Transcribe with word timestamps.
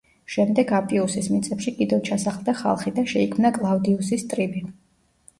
შემდეგ 0.35 0.71
აპიუსის 0.75 1.25
მიწებში 1.33 1.73
კიდევ 1.81 2.01
ჩასახლდა 2.07 2.55
ხალხი 2.61 2.93
და 2.95 3.03
შეიქმნა 3.11 3.51
კლავდიუსის 3.59 4.25
ტრიბი. 4.33 4.65